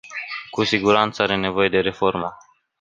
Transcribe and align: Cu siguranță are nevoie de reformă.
Cu 0.51 0.63
siguranță 0.63 1.21
are 1.21 1.35
nevoie 1.35 1.69
de 1.69 1.79
reformă. 1.79 2.37